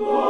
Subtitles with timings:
[0.00, 0.29] Lord.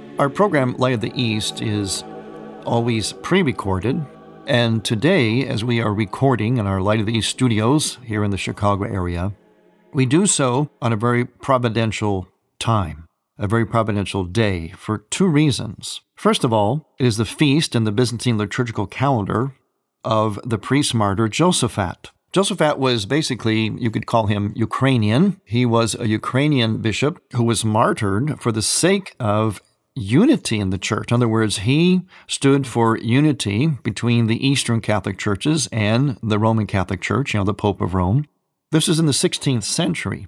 [0.19, 2.03] Our program, Light of the East, is
[2.65, 4.05] always pre recorded.
[4.45, 8.31] And today, as we are recording in our Light of the East studios here in
[8.31, 9.33] the Chicago area,
[9.93, 12.27] we do so on a very providential
[12.59, 13.07] time
[13.41, 16.01] a very providential day for two reasons.
[16.15, 19.55] First of all, it is the feast in the Byzantine liturgical calendar
[20.03, 22.11] of the priest martyr Josaphat.
[22.31, 25.41] Josaphat was basically, you could call him Ukrainian.
[25.43, 29.59] He was a Ukrainian bishop who was martyred for the sake of
[29.95, 31.11] unity in the church.
[31.11, 36.67] In other words, he stood for unity between the Eastern Catholic churches and the Roman
[36.67, 38.25] Catholic Church, you know, the Pope of Rome.
[38.71, 40.27] This is in the 16th century.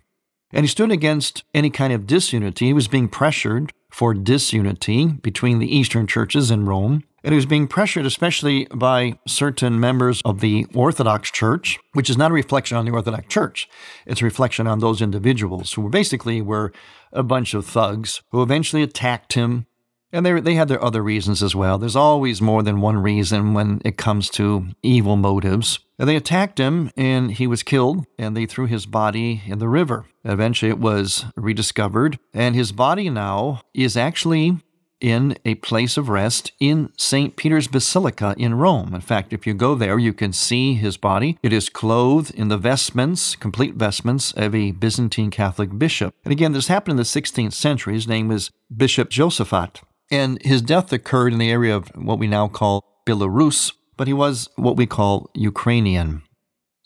[0.52, 2.68] And he stood against any kind of disunity.
[2.68, 7.04] He was being pressured for disunity between the Eastern churches and Rome.
[7.24, 12.18] And he was being pressured, especially by certain members of the Orthodox Church, which is
[12.18, 13.68] not a reflection on the Orthodox Church.
[14.06, 16.74] It's a reflection on those individuals who basically were
[17.12, 19.68] a bunch of thugs who eventually attacked him
[20.14, 21.80] and they, they had their other reasons as well.
[21.80, 25.80] There's always more than one reason when it comes to evil motives.
[25.98, 29.68] And they attacked him and he was killed, and they threw his body in the
[29.68, 30.06] river.
[30.24, 34.60] Eventually, it was rediscovered, and his body now is actually
[35.04, 37.36] in a place of rest in St.
[37.36, 38.96] Peter's Basilica in Rome.
[38.96, 41.38] In fact, if you go there, you can see his body.
[41.44, 46.16] It is clothed in the vestments, complete vestments of a Byzantine Catholic bishop.
[46.24, 47.96] And again, this happened in the 16th century.
[47.96, 49.82] His name was Bishop Josaphat.
[50.10, 54.14] And his death occurred in the area of what we now call Belarus, but he
[54.14, 56.24] was what we call Ukrainian.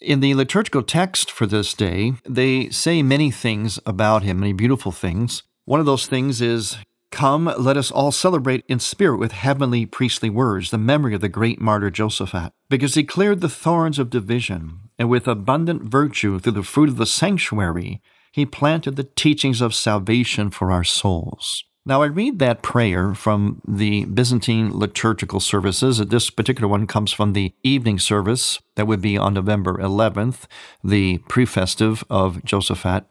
[0.02, 4.92] In the liturgical text for this day, they say many things about him, many beautiful
[4.92, 5.44] things.
[5.66, 6.78] One of those things is
[7.12, 11.30] Come, let us all celebrate in spirit with heavenly priestly words the memory of the
[11.30, 16.52] great martyr Josaphat, because he cleared the thorns of division, and with abundant virtue through
[16.52, 18.02] the fruit of the sanctuary,
[18.32, 21.64] he planted the teachings of salvation for our souls.
[21.86, 26.00] Now, I read that prayer from the Byzantine liturgical services.
[26.00, 30.48] This particular one comes from the evening service that would be on November 11th,
[30.84, 33.06] the pre-festive of Josaphat.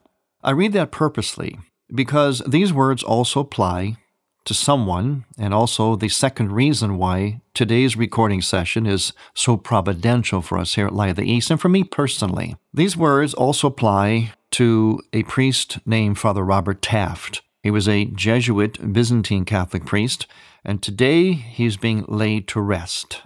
[0.44, 1.58] I read that purposely
[1.94, 3.96] because these words also apply
[4.44, 10.56] to someone, and also the second reason why today's recording session is so providential for
[10.56, 12.54] us here at Light of the East, and for me personally.
[12.72, 17.42] These words also apply to a priest named Father Robert Taft.
[17.62, 20.28] He was a Jesuit Byzantine Catholic priest,
[20.64, 23.22] and today he's being laid to rest.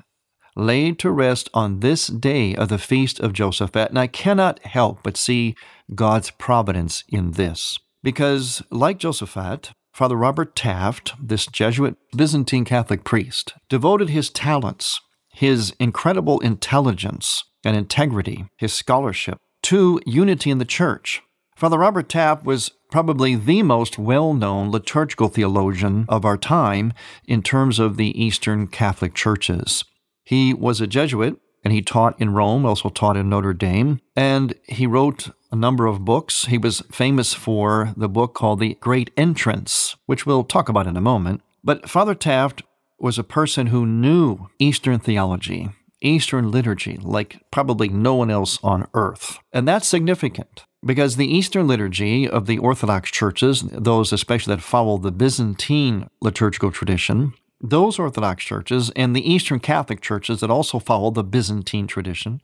[0.56, 3.90] Laid to rest on this day of the feast of Josaphat.
[3.90, 5.54] And I cannot help but see
[5.94, 7.78] God's providence in this.
[8.02, 15.00] Because, like Josaphat, Father Robert Taft, this Jesuit Byzantine Catholic priest, devoted his talents,
[15.32, 21.22] his incredible intelligence and integrity, his scholarship, to unity in the church.
[21.56, 26.92] Father Robert Taft was probably the most well known liturgical theologian of our time
[27.26, 29.84] in terms of the Eastern Catholic churches.
[30.24, 34.54] He was a Jesuit and he taught in Rome, also taught in Notre Dame, and
[34.66, 36.46] he wrote a number of books.
[36.46, 40.96] He was famous for the book called The Great Entrance, which we'll talk about in
[40.96, 41.42] a moment.
[41.64, 42.62] But Father Taft
[42.98, 45.70] was a person who knew Eastern theology,
[46.00, 49.38] Eastern liturgy, like probably no one else on earth.
[49.52, 54.98] And that's significant because the Eastern liturgy of the Orthodox churches, those especially that follow
[54.98, 61.10] the Byzantine liturgical tradition, those Orthodox churches and the Eastern Catholic churches that also follow
[61.10, 62.40] the Byzantine tradition,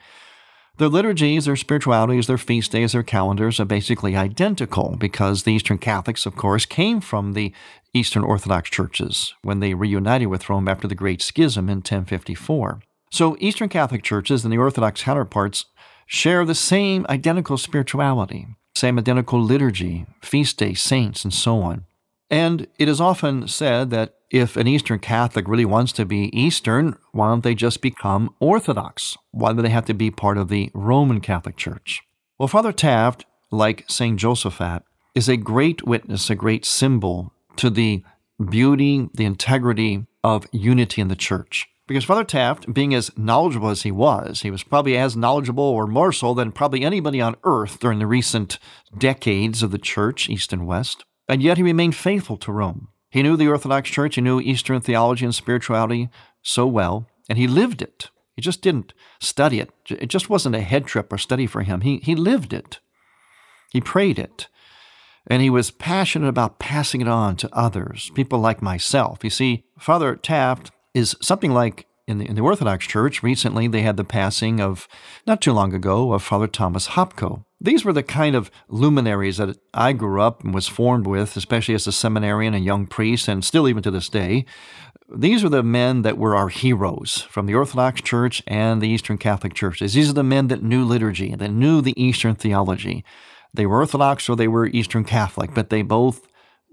[0.78, 5.78] their liturgies, their spiritualities, their feast days, their calendars are basically identical because the Eastern
[5.78, 7.52] Catholics, of course, came from the
[7.94, 12.80] Eastern Orthodox churches when they reunited with Rome after the Great Schism in 1054.
[13.10, 15.64] So, Eastern Catholic churches and the Orthodox counterparts
[16.06, 21.84] share the same identical spirituality, same identical liturgy, feast day, saints, and so on.
[22.28, 26.96] And it is often said that if an Eastern Catholic really wants to be Eastern,
[27.12, 29.16] why don't they just become Orthodox?
[29.30, 32.02] Why do they have to be part of the Roman Catholic Church?
[32.38, 34.18] Well, Father Taft, like St.
[34.18, 34.82] Josaphat,
[35.14, 38.02] is a great witness, a great symbol to the
[38.50, 41.66] beauty, the integrity of unity in the church.
[41.86, 45.86] Because Father Taft, being as knowledgeable as he was, he was probably as knowledgeable or
[45.86, 48.58] more so than probably anybody on earth during the recent
[48.98, 52.88] decades of the church, East and West, and yet he remained faithful to Rome.
[53.10, 56.08] He knew the Orthodox Church, he knew Eastern theology and spirituality
[56.42, 58.10] so well, and he lived it.
[58.34, 59.70] He just didn't study it.
[59.88, 61.80] It just wasn't a head trip or study for him.
[61.80, 62.80] He, he lived it.
[63.70, 64.48] He prayed it.
[65.26, 69.24] And he was passionate about passing it on to others, people like myself.
[69.24, 73.82] You see, Father Taft is something like in the, in the Orthodox Church, recently they
[73.82, 74.86] had the passing of,
[75.26, 77.44] not too long ago, of Father Thomas Hopko.
[77.60, 81.74] These were the kind of luminaries that I grew up and was formed with, especially
[81.74, 84.44] as a seminarian and young priest, and still even to this day.
[85.12, 89.18] These are the men that were our heroes from the Orthodox Church and the Eastern
[89.18, 89.94] Catholic churches.
[89.94, 93.04] These are the men that knew liturgy, that knew the Eastern theology.
[93.54, 96.26] They were Orthodox or they were Eastern Catholic, but they both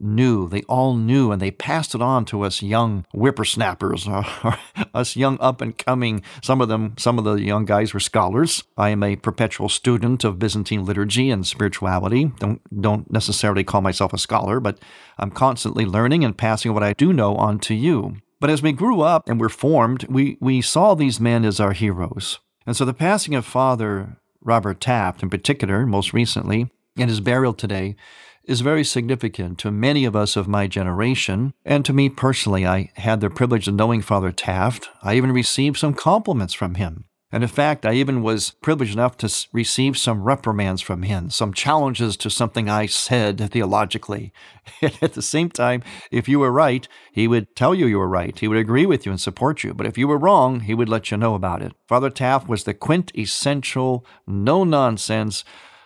[0.03, 4.55] knew, they all knew, and they passed it on to us young whippersnappers, or, uh,
[4.93, 6.21] us young up and coming.
[6.41, 8.63] Some of them, some of the young guys were scholars.
[8.77, 12.25] I am a perpetual student of Byzantine liturgy and spirituality.
[12.39, 14.79] Don't don't necessarily call myself a scholar, but
[15.17, 18.17] I'm constantly learning and passing what I do know on to you.
[18.43, 21.71] But as we grew up and were formed, we, we saw these men as our
[21.71, 22.39] heroes.
[22.65, 27.53] And so the passing of Father Robert Taft, in particular, most recently, and his burial
[27.53, 27.95] today,
[28.45, 31.53] is very significant to many of us of my generation.
[31.65, 34.89] And to me personally, I had the privilege of knowing Father Taft.
[35.01, 37.05] I even received some compliments from him.
[37.33, 41.51] And in fact, I even was privileged enough to receive some reprimands from him, some
[41.51, 44.31] challenges to something I said theologically.
[44.83, 45.81] And at the same time,
[46.11, 48.37] if you were right, he would tell you you were right.
[48.37, 49.73] He would agree with you and support you.
[49.73, 51.73] But if you were wrong, he would let you know about it.
[51.87, 55.43] Father Taft was the quintessential, no nonsense,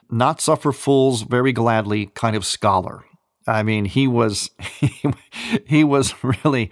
[0.10, 3.04] not suffer fools very gladly kind of scholar.
[3.48, 4.50] I mean, he was
[5.66, 6.70] he, was really,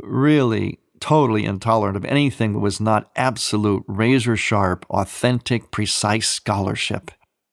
[0.00, 7.10] really totally intolerant of anything that was not absolute, razor sharp, authentic, precise scholarship.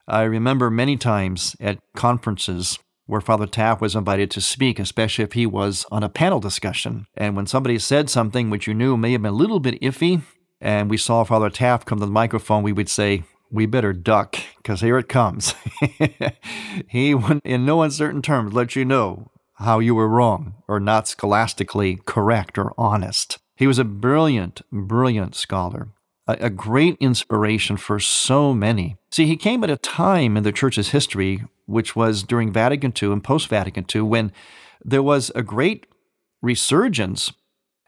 [0.08, 5.34] I remember many times at conferences where Father Taft was invited to speak, especially if
[5.34, 7.08] he was on a panel discussion.
[7.18, 10.22] And when somebody said something which you knew may have been a little bit iffy,
[10.62, 14.38] and we saw Father Taft come to the microphone, we would say, we better duck
[14.58, 15.56] because here it comes.
[16.88, 22.00] he in no uncertain terms, let you know how you were wrong or not scholastically
[22.06, 23.40] correct or honest.
[23.56, 25.90] He was a brilliant, brilliant scholar,
[26.28, 28.96] a, a great inspiration for so many.
[29.12, 33.12] See, he came at a time in the church's history, which was during Vatican II
[33.12, 34.32] and post Vatican II, when
[34.84, 35.88] there was a great
[36.42, 37.34] resurgence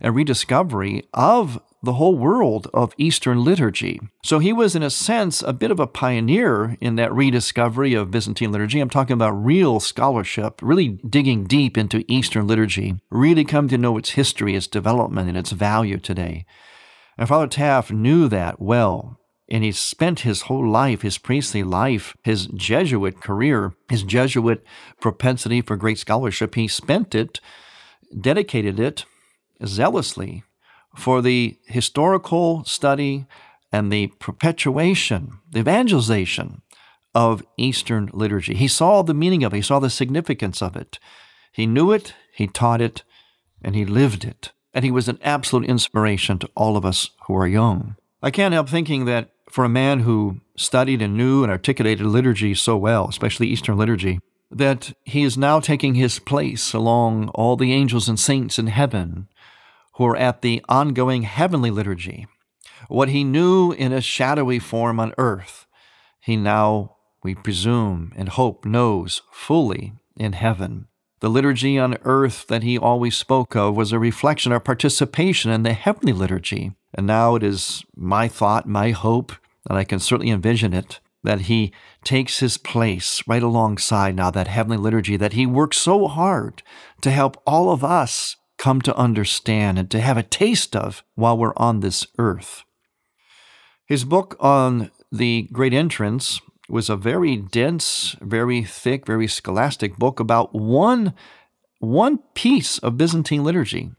[0.01, 3.99] and rediscovery of the whole world of Eastern liturgy.
[4.23, 8.11] So he was, in a sense, a bit of a pioneer in that rediscovery of
[8.11, 8.79] Byzantine liturgy.
[8.79, 13.97] I'm talking about real scholarship, really digging deep into Eastern liturgy, really come to know
[13.97, 16.45] its history, its development, and its value today.
[17.17, 19.17] And Father Taft knew that well.
[19.49, 24.63] And he spent his whole life, his priestly life, his Jesuit career, his Jesuit
[25.01, 27.41] propensity for great scholarship, he spent it,
[28.17, 29.05] dedicated it
[29.65, 30.43] zealously
[30.95, 33.25] for the historical study
[33.71, 36.61] and the perpetuation, the evangelization
[37.13, 38.53] of Eastern liturgy.
[38.53, 40.99] He saw the meaning of it, he saw the significance of it.
[41.51, 43.03] He knew it, he taught it,
[43.61, 44.51] and he lived it.
[44.73, 47.95] And he was an absolute inspiration to all of us who are young.
[48.23, 52.53] I can't help thinking that for a man who studied and knew and articulated liturgy
[52.53, 54.19] so well, especially Eastern liturgy,
[54.49, 59.27] that he is now taking his place along all the angels and saints in heaven
[59.93, 62.27] who are at the ongoing heavenly liturgy.
[62.87, 65.65] What he knew in a shadowy form on earth,
[66.19, 70.87] he now, we presume and hope, knows fully in heaven.
[71.19, 75.61] The liturgy on earth that he always spoke of was a reflection of participation in
[75.63, 76.73] the heavenly liturgy.
[76.95, 79.31] And now it is my thought, my hope,
[79.69, 81.71] and I can certainly envision it, that he
[82.03, 86.63] takes his place right alongside now that heavenly liturgy that he works so hard
[87.01, 91.35] to help all of us come to understand and to have a taste of while
[91.35, 92.63] we're on this earth.
[93.87, 96.39] His book on the Great Entrance
[96.69, 101.15] was a very dense, very thick, very scholastic book about one,
[101.79, 103.89] one piece of Byzantine liturgy.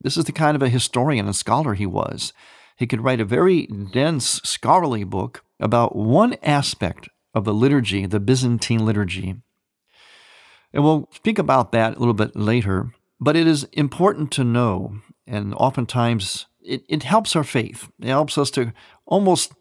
[0.00, 2.32] This is the kind of a historian and scholar he was.
[2.76, 8.20] He could write a very dense, scholarly book about one aspect of the liturgy, the
[8.20, 9.34] Byzantine liturgy.
[10.72, 14.96] And we'll speak about that a little bit later, but it is important to know,
[15.28, 17.88] and oftentimes it, it helps our faith.
[18.00, 18.72] It helps us to
[19.06, 19.52] almost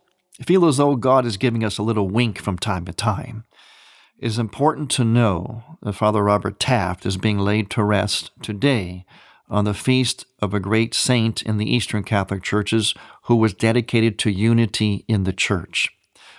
[0.43, 3.43] feel as though God is giving us a little wink from time to time.
[4.17, 9.05] It is important to know that Father Robert Taft is being laid to rest today
[9.47, 14.17] on the feast of a great saint in the Eastern Catholic Churches who was dedicated
[14.19, 15.89] to unity in the Church.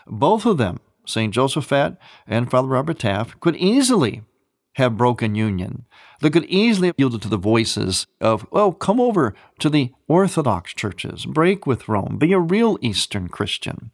[0.08, 1.32] Both of them, St.
[1.32, 4.22] Josaphat and Father Robert Taft, could easily
[4.74, 5.84] have broken union.
[6.20, 10.72] They could easily have yielded to the voices of, well, come over to the Orthodox
[10.72, 13.90] churches, break with Rome, be a real Eastern Christian.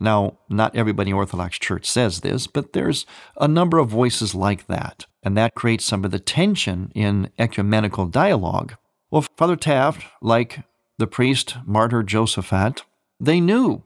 [0.00, 4.66] Now, not everybody in Orthodox Church says this, but there's a number of voices like
[4.66, 8.74] that, and that creates some of the tension in ecumenical dialogue.
[9.12, 10.64] Well, Father Taft, like
[10.98, 12.82] the priest martyr Josaphat,
[13.20, 13.84] they knew.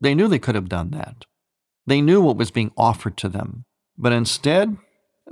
[0.00, 1.26] They knew they could have done that.
[1.86, 3.64] They knew what was being offered to them.
[3.98, 4.78] But instead,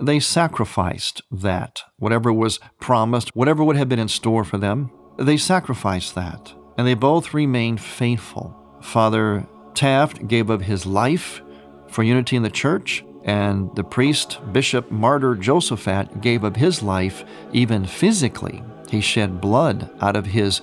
[0.01, 1.83] they sacrificed that.
[1.99, 6.55] Whatever was promised, whatever would have been in store for them, they sacrificed that.
[6.79, 8.57] And they both remained faithful.
[8.81, 11.43] Father Taft gave up his life
[11.89, 17.25] for unity in the church, and the priest, bishop, martyr Josaphat gave up his life
[17.53, 18.63] even physically.
[18.89, 20.63] He shed blood out of his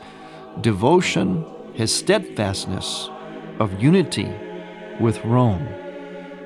[0.61, 3.09] devotion, his steadfastness
[3.59, 4.33] of unity
[4.99, 5.67] with Rome.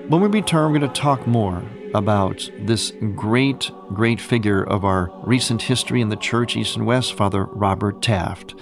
[0.10, 5.12] When we return, we're going to talk more about this great, great figure of our
[5.24, 8.56] recent history in the church, East and West, Father Robert Taft.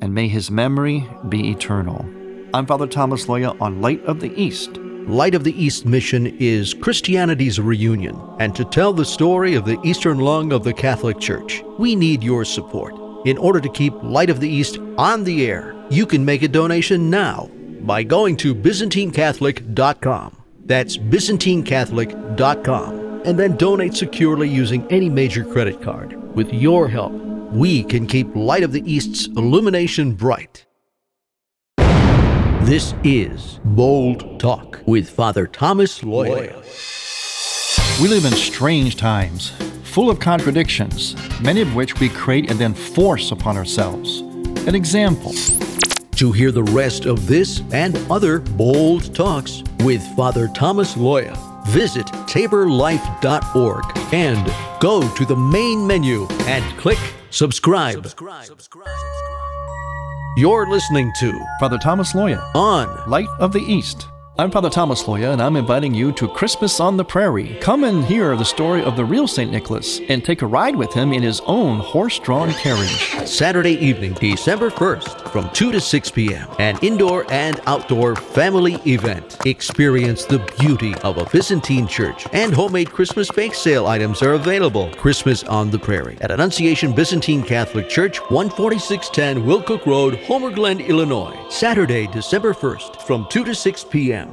[0.00, 2.04] And may his memory be eternal.
[2.52, 4.76] I'm Father Thomas Loya on Light of the East.
[4.76, 9.78] Light of the East mission is Christianity's reunion, and to tell the story of the
[9.84, 12.94] Eastern lung of the Catholic Church, we need your support.
[13.24, 16.48] In order to keep Light of the East on the air, you can make a
[16.48, 17.48] donation now
[17.82, 20.36] by going to ByzantineCatholic.com.
[20.66, 23.22] That's ByzantineCatholic.com.
[23.24, 26.20] And then donate securely using any major credit card.
[26.34, 27.12] With your help,
[27.52, 30.66] we can keep Light of the East's illumination bright.
[31.78, 36.64] This is Bold Talk with Father Thomas Loya.
[38.02, 39.50] We live in strange times,
[39.84, 44.22] full of contradictions, many of which we create and then force upon ourselves.
[44.66, 45.32] An example
[46.16, 52.06] to hear the rest of this and other bold talks with Father Thomas Loya, visit
[52.06, 56.98] taborlife.org and go to the main menu and click
[57.30, 58.06] subscribe.
[58.06, 58.48] subscribe.
[60.38, 64.08] You're listening to Father Thomas Loya on Light of the East.
[64.38, 67.56] I'm Father Thomas Loya, and I'm inviting you to Christmas on the Prairie.
[67.62, 69.50] Come and hear the story of the real St.
[69.50, 73.26] Nicholas and take a ride with him in his own horse drawn carriage.
[73.26, 79.38] Saturday evening, December 1st, from 2 to 6 p.m., an indoor and outdoor family event.
[79.46, 84.90] Experience the beauty of a Byzantine church, and homemade Christmas bake sale items are available.
[84.96, 90.80] Christmas on the Prairie at Annunciation Byzantine Catholic Church, 14610 Will Cook Road, Homer Glen,
[90.80, 91.34] Illinois.
[91.48, 94.25] Saturday, December 1st, from 2 to 6 p.m.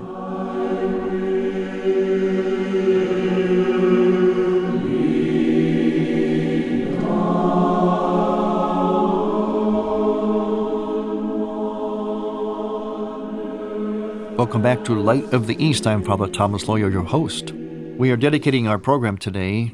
[14.37, 15.87] Welcome back to Light of the East.
[15.87, 17.53] I'm Father Thomas Loya, your host.
[17.53, 19.71] We are dedicating our program today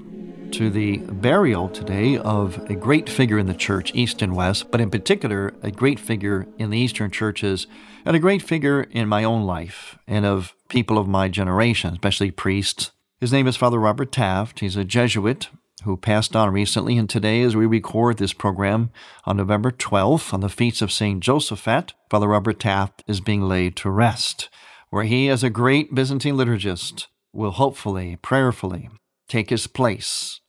[0.51, 4.81] to the burial today of a great figure in the church, East and West, but
[4.81, 7.67] in particular, a great figure in the Eastern churches,
[8.05, 12.31] and a great figure in my own life and of people of my generation, especially
[12.31, 12.91] priests.
[13.19, 14.59] His name is Father Robert Taft.
[14.61, 15.49] He's a Jesuit
[15.83, 18.89] who passed on recently, and today, as we record this program
[19.25, 21.23] on November 12th, on the feast of St.
[21.23, 24.49] Josaphat, Father Robert Taft is being laid to rest,
[24.89, 28.89] where he, as a great Byzantine liturgist, will hopefully, prayerfully,
[29.29, 30.41] take his place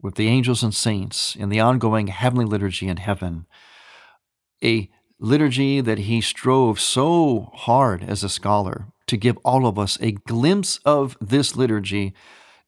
[0.00, 3.46] with the angels and saints in the ongoing heavenly liturgy in heaven.
[4.62, 9.98] A liturgy that he strove so hard as a scholar to give all of us
[10.00, 12.14] a glimpse of this liturgy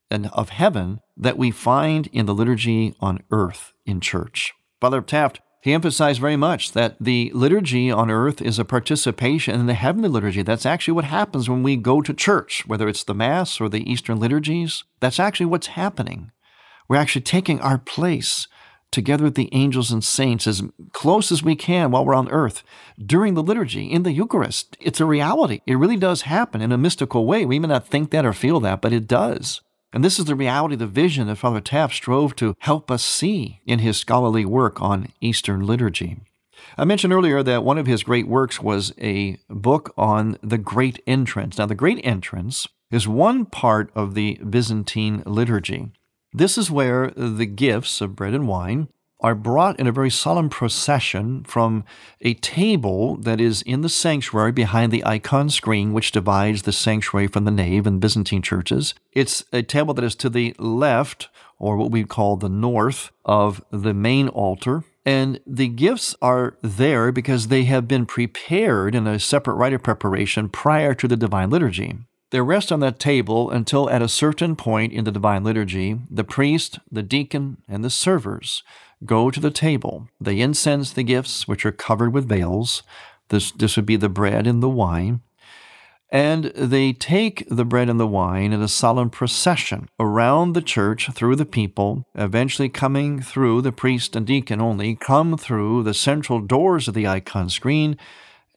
[0.09, 4.53] and of heaven that we find in the liturgy on earth in church.
[4.81, 9.67] Father Taft, he emphasized very much that the liturgy on earth is a participation in
[9.67, 10.41] the heavenly liturgy.
[10.41, 13.89] That's actually what happens when we go to church, whether it's the Mass or the
[13.89, 14.83] Eastern liturgies.
[14.99, 16.31] That's actually what's happening.
[16.89, 18.47] We're actually taking our place
[18.91, 20.63] together with the angels and saints as
[20.93, 22.63] close as we can while we're on earth
[23.03, 24.75] during the liturgy in the Eucharist.
[24.79, 25.61] It's a reality.
[25.67, 27.45] It really does happen in a mystical way.
[27.45, 29.61] We may not think that or feel that, but it does.
[29.93, 33.61] And this is the reality, the vision that Father Taft strove to help us see
[33.65, 36.17] in his scholarly work on Eastern liturgy.
[36.77, 41.01] I mentioned earlier that one of his great works was a book on the Great
[41.05, 41.57] Entrance.
[41.57, 45.91] Now, the Great Entrance is one part of the Byzantine liturgy.
[46.33, 48.87] This is where the gifts of bread and wine
[49.21, 51.83] are brought in a very solemn procession from
[52.21, 57.27] a table that is in the sanctuary behind the icon screen, which divides the sanctuary
[57.27, 58.93] from the nave in Byzantine churches.
[59.13, 63.63] It's a table that is to the left, or what we call the north, of
[63.71, 64.83] the main altar.
[65.05, 69.81] And the gifts are there because they have been prepared in a separate rite of
[69.83, 71.97] preparation prior to the Divine Liturgy.
[72.31, 76.23] They rest on that table until at a certain point in the Divine Liturgy, the
[76.23, 78.63] priest, the deacon, and the servers
[79.05, 80.07] go to the table.
[80.19, 82.83] They incense the gifts, which are covered with veils.
[83.27, 85.21] This, this would be the bread and the wine.
[86.09, 91.09] And they take the bread and the wine in a solemn procession around the church
[91.11, 96.39] through the people, eventually coming through the priest and deacon only, come through the central
[96.39, 97.97] doors of the icon screen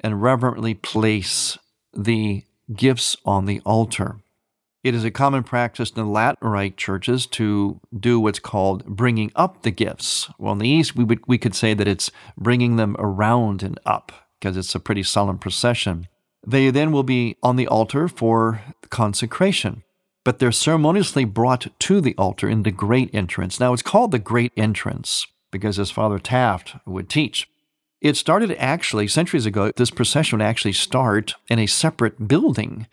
[0.00, 1.56] and reverently place
[1.92, 4.16] the gifts on the altar.
[4.82, 9.32] It is a common practice in the Latin Rite churches to do what's called bringing
[9.34, 10.30] up the gifts.
[10.38, 13.80] Well, in the East, we, would, we could say that it's bringing them around and
[13.86, 16.06] up because it's a pretty solemn procession.
[16.46, 19.82] They then will be on the altar for consecration,
[20.22, 23.58] but they're ceremoniously brought to the altar in the great entrance.
[23.58, 27.48] Now, it's called the great entrance because, as Father Taft would teach,
[28.04, 29.72] it started actually centuries ago.
[29.74, 32.86] This procession would actually start in a separate building.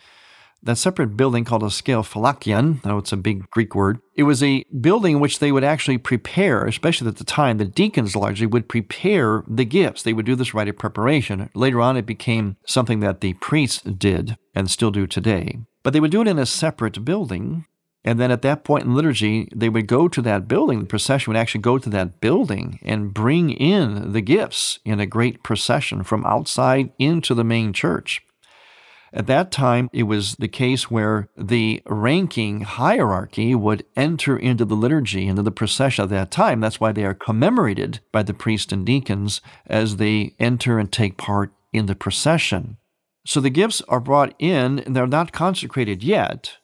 [0.64, 4.00] That separate building called a skeuophylakion, know it's a big Greek word.
[4.16, 7.66] It was a building in which they would actually prepare, especially at the time, the
[7.66, 10.04] deacons largely would prepare the gifts.
[10.04, 11.50] They would do this rite of preparation.
[11.56, 15.58] Later on, it became something that the priests did and still do today.
[15.84, 17.66] But they would do it in a separate building
[18.04, 20.80] and then at that point in liturgy, they would go to that building.
[20.80, 25.06] The procession would actually go to that building and bring in the gifts in a
[25.06, 28.22] great procession from outside into the main church.
[29.14, 34.76] At that time, it was the case where the ranking hierarchy would enter into the
[34.76, 36.62] liturgy, into the procession at that time.
[36.62, 41.18] That's why they are commemorated by the priests and deacons as they enter and take
[41.18, 42.78] part in the procession.
[43.26, 46.58] So the gifts are brought in, and they're not consecrated yet,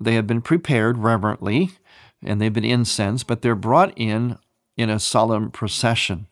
[0.00, 1.70] they have been prepared reverently
[2.22, 4.38] and they've been incensed, but they're brought in
[4.76, 6.26] in a solemn procession.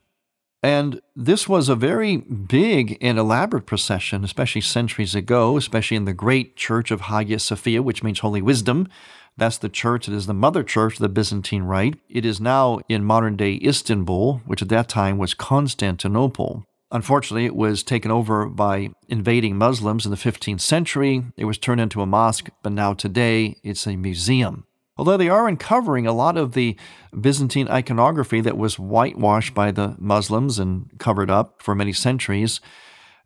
[0.63, 6.13] And this was a very big and elaborate procession, especially centuries ago, especially in the
[6.13, 8.89] great church of Hagia Sophia, which means holy wisdom.
[9.37, 11.99] That's the church that is the mother church of the Byzantine Rite.
[12.09, 16.65] It is now in modern day Istanbul, which at that time was Constantinople.
[16.93, 21.25] Unfortunately, it was taken over by invading Muslims in the 15th century.
[21.39, 24.67] It was turned into a mosque, but now today it's a museum.
[24.99, 26.77] Although they are uncovering a lot of the
[27.19, 32.61] Byzantine iconography that was whitewashed by the Muslims and covered up for many centuries,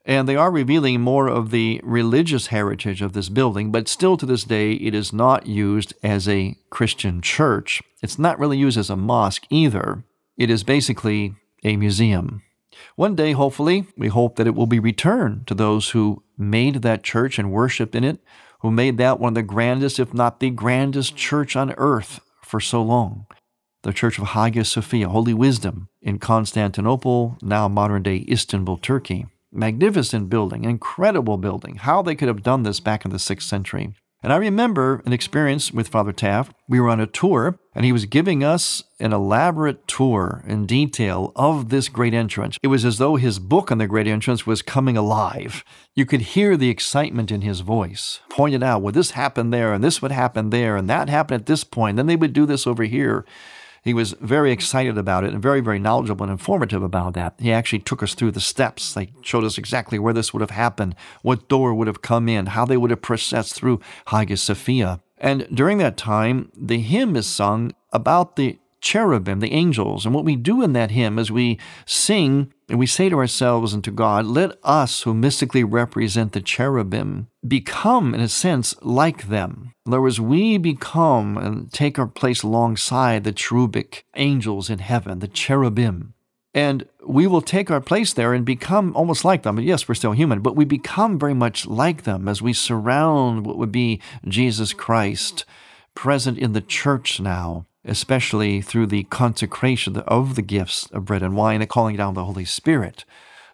[0.04, 4.24] and they are revealing more of the religious heritage of this building, but still to
[4.24, 7.82] this day, it is not used as a Christian church.
[8.00, 10.04] It's not really used as a mosque either.
[10.36, 12.42] It is basically a museum.
[12.96, 17.02] One day, hopefully, we hope that it will be returned to those who made that
[17.02, 18.20] church and worshiped in it,
[18.60, 22.60] who made that one of the grandest, if not the grandest church on earth for
[22.60, 23.26] so long.
[23.82, 29.26] The Church of Hagia Sophia, Holy Wisdom, in Constantinople, now modern day Istanbul, Turkey.
[29.52, 31.76] Magnificent building, incredible building.
[31.76, 33.94] How they could have done this back in the 6th century.
[34.26, 36.52] And I remember an experience with Father Taft.
[36.66, 41.30] We were on a tour, and he was giving us an elaborate tour in detail
[41.36, 42.58] of this great entrance.
[42.60, 45.62] It was as though his book on the great entrance was coming alive.
[45.94, 48.18] You could hear the excitement in his voice.
[48.28, 51.46] Pointed out, well, this happened there, and this would happen there, and that happened at
[51.46, 51.96] this point.
[51.96, 53.24] Then they would do this over here.
[53.86, 57.34] He was very excited about it and very, very knowledgeable and informative about that.
[57.38, 58.92] He actually took us through the steps.
[58.92, 62.46] They showed us exactly where this would have happened, what door would have come in,
[62.46, 65.00] how they would have processed through Hagia Sophia.
[65.18, 70.04] And during that time, the hymn is sung about the cherubim, the angels.
[70.04, 73.72] And what we do in that hymn is we sing And we say to ourselves
[73.72, 79.28] and to God, let us who mystically represent the cherubim become, in a sense, like
[79.28, 79.72] them.
[79.86, 85.20] In other words, we become and take our place alongside the cherubic angels in heaven,
[85.20, 86.14] the cherubim.
[86.54, 89.60] And we will take our place there and become almost like them.
[89.60, 93.58] Yes, we're still human, but we become very much like them as we surround what
[93.58, 95.44] would be Jesus Christ
[95.94, 101.36] present in the church now especially through the consecration of the gifts of bread and
[101.36, 103.04] wine and calling down the Holy Spirit.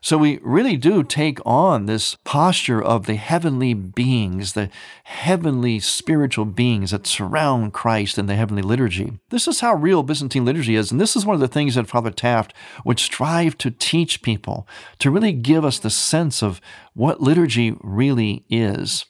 [0.04, 4.68] So we really do take on this posture of the heavenly beings, the
[5.04, 9.20] heavenly spiritual beings that surround Christ in the heavenly liturgy.
[9.30, 11.86] This is how real Byzantine liturgy is, and this is one of the things that
[11.86, 12.52] Father Taft
[12.84, 14.66] would strive to teach people,
[14.98, 16.60] to really give us the sense of
[16.94, 19.06] what liturgy really is.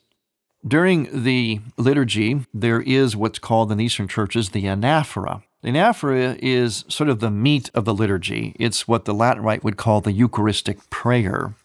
[0.66, 5.42] During the liturgy, there is what's called in the Eastern churches the anaphora.
[5.62, 8.54] The anaphora is sort of the meat of the liturgy.
[8.60, 11.56] It's what the Latin Rite would call the Eucharistic prayer.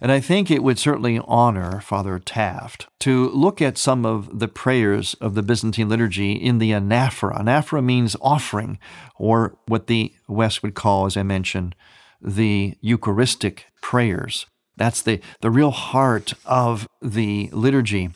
[0.00, 4.48] And I think it would certainly honor Father Taft to look at some of the
[4.48, 7.40] prayers of the Byzantine liturgy in the anaphora.
[7.40, 8.78] Anaphora means offering,
[9.16, 11.76] or what the West would call, as I mentioned,
[12.20, 14.46] the Eucharistic prayers.
[14.76, 18.10] That's the, the real heart of the liturgy.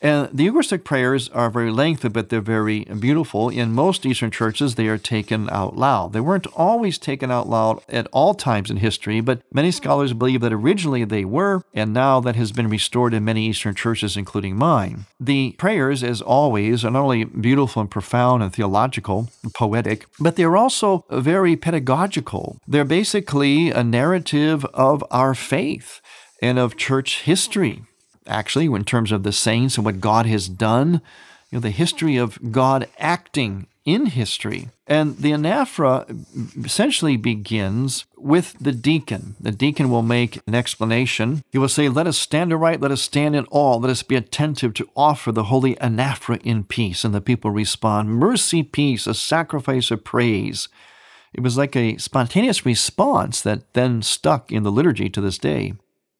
[0.00, 3.48] And the Eucharistic prayers are very lengthy, but they're very beautiful.
[3.48, 6.12] In most Eastern churches, they are taken out loud.
[6.12, 10.40] They weren't always taken out loud at all times in history, but many scholars believe
[10.42, 14.56] that originally they were, and now that has been restored in many Eastern churches, including
[14.56, 15.06] mine.
[15.18, 20.36] The prayers, as always, are not only beautiful and profound and theological and poetic, but
[20.36, 22.58] they're also very pedagogical.
[22.66, 26.00] They're basically a narrative of our faith
[26.42, 27.82] and of church history
[28.26, 31.00] actually, in terms of the saints and what God has done,
[31.50, 34.68] you know, the history of God acting in history.
[34.88, 39.36] And the anaphora essentially begins with the deacon.
[39.40, 41.44] The deacon will make an explanation.
[41.50, 44.16] He will say, Let us stand aright, let us stand in awe, let us be
[44.16, 47.04] attentive to offer the holy anaphora in peace.
[47.04, 50.68] And the people respond, Mercy, peace, a sacrifice of praise.
[51.32, 55.74] It was like a spontaneous response that then stuck in the liturgy to this day.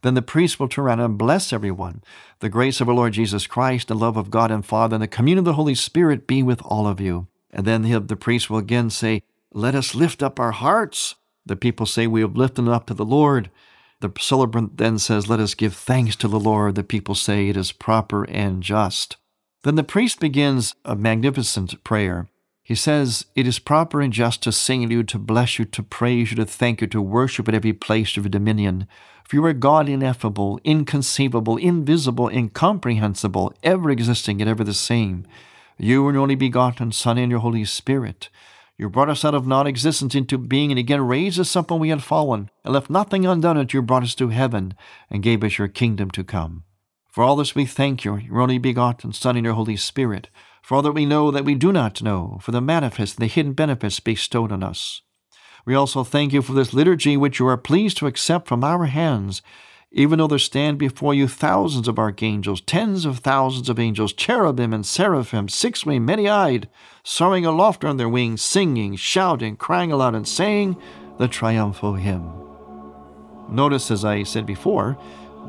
[0.07, 2.01] Then the priest will turn around and bless everyone.
[2.39, 5.09] The grace of our Lord Jesus Christ, the love of God and Father, and the
[5.09, 7.27] communion of the Holy Spirit be with all of you.
[7.51, 11.17] And then the priest will again say, Let us lift up our hearts.
[11.45, 13.51] The people say, We have lifted up to the Lord.
[13.99, 16.77] The celebrant then says, Let us give thanks to the Lord.
[16.77, 19.17] The people say, It is proper and just.
[19.65, 22.29] Then the priest begins a magnificent prayer.
[22.67, 26.33] He says, It is proper and just to sing you, to bless you, to praise
[26.33, 28.89] you, to thank you, to worship at every place of your dominion.
[29.23, 35.25] For you are God ineffable, inconceivable, invisible, incomprehensible, ever existing and ever the same.
[35.79, 38.31] You are the only begotten Son and your Holy Spirit.
[38.77, 41.79] You brought us out of non existence into being and again raised us up when
[41.79, 44.75] we had fallen, and left nothing undone until you brought us to heaven
[45.09, 46.65] and gave us your kingdom to come.
[47.13, 50.31] For all this we thank you, your only begotten Son and your Holy Spirit,
[50.67, 53.33] for all that we know that we do not know, for the manifest and the
[53.33, 55.01] hidden benefits bestowed on us.
[55.65, 58.87] We also thank you for this liturgy which you are pleased to accept from our
[58.87, 59.43] hands,
[59.93, 64.73] even though there stand before you thousands of archangels, tens of thousands of angels, cherubim
[64.73, 66.69] and seraphim, six winged, many eyed,
[67.05, 70.77] soaring aloft on their wings, singing, shouting, crying aloud, and saying
[71.17, 72.29] the triumphal hymn.
[73.49, 74.99] Notice, as I said before,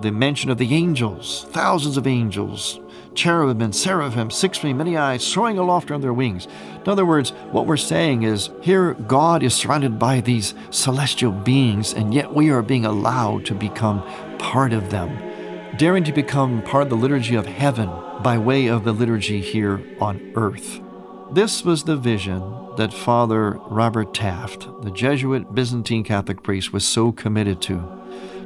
[0.02, 2.80] the mention of the angels, thousands of angels,
[3.16, 6.48] cherubim and seraphim, six feet, many eyes, soaring aloft on their wings.
[6.84, 11.94] In other words, what we're saying is here God is surrounded by these celestial beings,
[11.94, 14.04] and yet we are being allowed to become
[14.38, 15.18] part of them,
[15.78, 17.90] daring to become part of the liturgy of heaven
[18.22, 20.80] by way of the liturgy here on earth.
[21.32, 27.12] This was the vision that Father Robert Taft, the Jesuit Byzantine Catholic priest, was so
[27.12, 27.97] committed to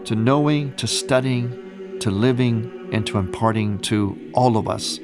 [0.05, 4.99] to knowing, to studying, to living, and to imparting to all of us,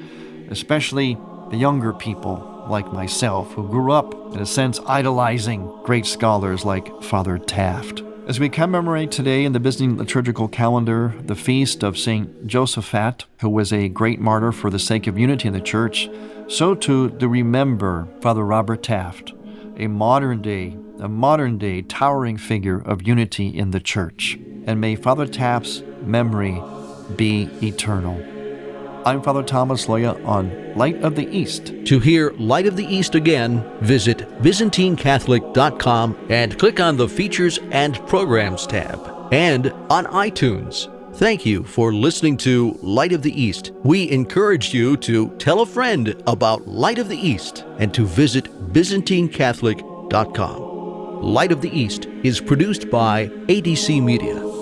[0.50, 1.16] especially
[1.50, 7.02] the younger people like myself who grew up, in a sense, idolizing great scholars like
[7.02, 8.02] Father Taft.
[8.26, 12.46] As we commemorate today in the Byzantine liturgical calendar the feast of St.
[12.46, 16.10] Josaphat, who was a great martyr for the sake of unity in the church,
[16.46, 19.32] so too do remember Father Robert Taft,
[19.78, 24.38] a modern day, a modern day towering figure of unity in the church.
[24.68, 26.62] And may Father Taft's memory
[27.16, 28.22] be eternal.
[29.06, 31.72] I'm Father Thomas Loya on Light of the East.
[31.86, 38.06] To hear Light of the East again, visit ByzantineCatholic.com and click on the Features and
[38.06, 39.32] Programs tab.
[39.32, 40.94] And on iTunes.
[41.16, 43.72] Thank you for listening to Light of the East.
[43.84, 48.44] We encourage you to tell a friend about Light of the East and to visit
[48.74, 50.68] ByzantineCatholic.com.
[51.22, 54.57] Light of the East is produced by ADC Media.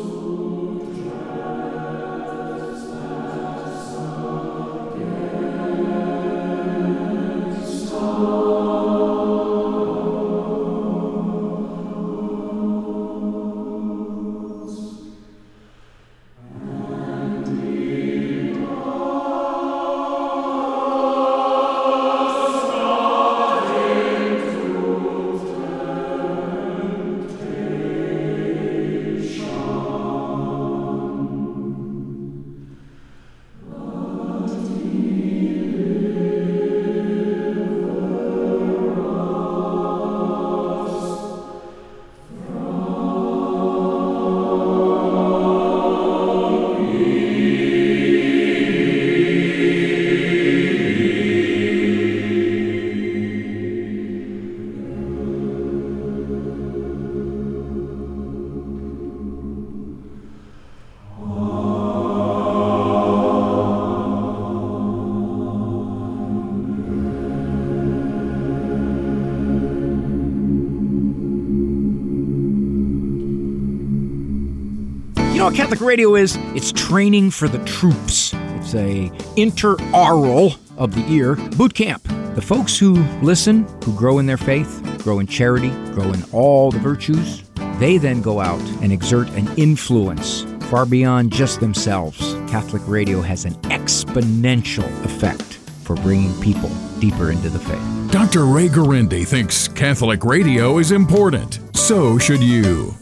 [75.47, 76.37] Know what Catholic radio is?
[76.57, 78.35] It's training for the troops.
[78.35, 82.03] It's a interaural of the ear boot camp.
[82.35, 86.73] The folks who listen, who grow in their faith, grow in charity, grow in all
[86.73, 87.45] the virtues,
[87.79, 92.19] they then go out and exert an influence far beyond just themselves.
[92.51, 95.45] Catholic radio has an exponential effect
[95.85, 98.11] for bringing people deeper into the faith.
[98.11, 98.47] Dr.
[98.47, 101.61] Ray Guarendi thinks Catholic radio is important.
[101.77, 102.97] So should you.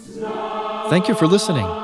[0.91, 1.84] Thank you for listening.